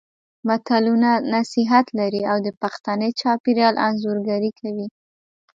متلونه 0.47 1.09
نصيحت 1.33 1.87
لري 1.99 2.21
او 2.31 2.37
د 2.45 2.47
پښتني 2.61 3.09
چاپېریال 3.21 3.75
انځورګري 3.87 4.51
کوي 4.59 4.87